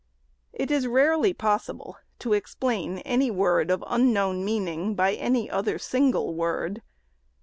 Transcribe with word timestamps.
It 0.51 0.71
is 0.71 0.87
rarely 0.87 1.31
possible 1.31 1.97
to 2.17 2.33
explain 2.33 2.97
any 3.05 3.29
word 3.29 3.69
of 3.69 3.83
unknown 3.85 4.43
meaning 4.43 4.95
by 4.95 5.13
any 5.13 5.47
other 5.47 5.77
single 5.77 6.33
word. 6.33 6.81